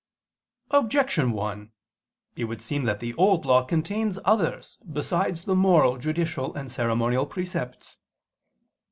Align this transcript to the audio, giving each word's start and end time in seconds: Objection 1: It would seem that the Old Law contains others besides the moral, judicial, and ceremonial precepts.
Objection 0.71 1.31
1: 1.31 1.71
It 2.35 2.45
would 2.45 2.59
seem 2.59 2.85
that 2.85 3.01
the 3.01 3.13
Old 3.17 3.45
Law 3.45 3.63
contains 3.63 4.17
others 4.25 4.79
besides 4.91 5.43
the 5.43 5.53
moral, 5.53 5.99
judicial, 5.99 6.55
and 6.55 6.71
ceremonial 6.71 7.27
precepts. 7.27 7.99